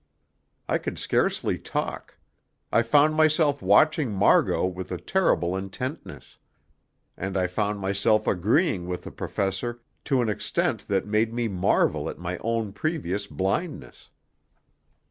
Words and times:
I 0.67 0.79
could 0.79 0.97
scarcely 0.97 1.59
talk; 1.59 2.17
I 2.71 2.81
found 2.81 3.13
myself 3.13 3.61
watching 3.61 4.11
Margot 4.11 4.65
with 4.65 4.91
a 4.91 4.97
terrible 4.97 5.55
intentness, 5.55 6.39
and 7.15 7.37
I 7.37 7.45
found 7.45 7.77
myself 7.79 8.25
agreeing 8.25 8.87
with 8.87 9.03
the 9.03 9.11
Professor 9.11 9.79
to 10.05 10.19
an 10.23 10.27
extent 10.27 10.87
that 10.87 11.05
made 11.05 11.31
me 11.35 11.47
marvel 11.47 12.09
at 12.09 12.17
my 12.17 12.39
own 12.39 12.73
previous 12.73 13.27
blindness. 13.27 14.09